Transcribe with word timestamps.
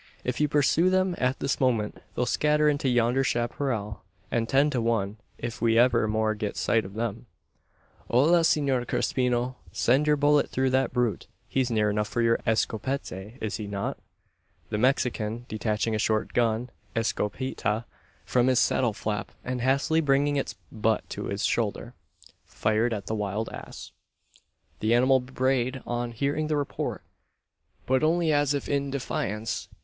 If 0.23 0.41
you 0.41 0.47
pursue 0.47 0.89
them 0.89 1.13
at 1.19 1.37
this 1.39 1.59
moment, 1.59 1.99
they'll 2.15 2.25
scatter 2.25 2.67
into 2.67 2.89
yonder 2.89 3.23
chapparal; 3.23 4.01
and 4.31 4.49
ten 4.49 4.71
to 4.71 4.81
one 4.81 5.17
if 5.37 5.61
we 5.61 5.77
ever 5.77 6.07
more 6.07 6.33
get 6.33 6.57
sight 6.57 6.85
of 6.85 6.95
them. 6.95 7.27
"Hola, 8.09 8.43
Senor 8.43 8.83
Crespino! 8.85 9.57
Send 9.71 10.07
your 10.07 10.15
bullet 10.15 10.49
through 10.49 10.71
that 10.71 10.91
brute. 10.91 11.27
He's 11.47 11.69
near 11.69 11.91
enough 11.91 12.07
for 12.07 12.23
your 12.23 12.39
escopette, 12.47 13.11
is 13.39 13.57
he 13.57 13.67
not?" 13.67 13.99
The 14.71 14.79
Mexican, 14.79 15.45
detaching 15.47 15.93
a 15.93 15.99
short 15.99 16.33
gun 16.33 16.71
"escopeta" 16.95 17.85
from 18.25 18.47
his 18.47 18.57
saddle 18.57 18.93
flap, 18.93 19.31
and 19.45 19.61
hastily 19.61 20.01
bringing 20.01 20.35
its 20.35 20.55
butt 20.71 21.07
to 21.11 21.25
his 21.25 21.45
shoulder, 21.45 21.93
fired 22.43 22.91
at 22.91 23.05
the 23.05 23.13
wild 23.13 23.49
ass. 23.49 23.91
The 24.79 24.95
animal 24.95 25.19
brayed 25.19 25.83
on 25.85 26.11
hearing 26.11 26.47
the 26.47 26.57
report; 26.57 27.03
but 27.85 28.01
only 28.01 28.33
as 28.33 28.55
if 28.55 28.67
in 28.67 28.89
defiance. 28.89 29.69